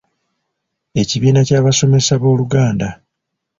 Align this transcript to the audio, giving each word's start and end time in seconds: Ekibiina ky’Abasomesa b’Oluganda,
Ekibiina 1.01 1.41
ky’Abasomesa 1.47 2.13
b’Oluganda, 2.21 2.87